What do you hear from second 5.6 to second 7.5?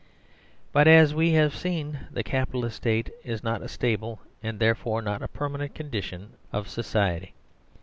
condition of society.